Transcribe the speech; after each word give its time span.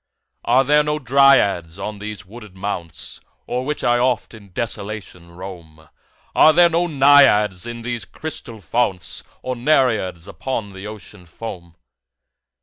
Are 0.45 0.63
there 0.63 0.81
no 0.81 0.97
Dryads 0.97 1.77
on 1.77 1.99
these 1.99 2.25
wooded 2.25 2.57
mounts 2.57 3.21
O'er 3.47 3.63
which 3.63 3.83
I 3.83 3.99
oft 3.99 4.33
in 4.33 4.51
desolation 4.51 5.31
roam? 5.33 5.89
Are 6.33 6.53
there 6.53 6.69
no 6.69 6.87
Naiads 6.87 7.67
in 7.67 7.83
these 7.83 8.05
crystal 8.05 8.61
founts? 8.61 9.23
Nor 9.43 9.55
Nereids 9.57 10.27
upon 10.27 10.69
the 10.69 10.87
Ocean 10.87 11.27
foam? 11.27 11.75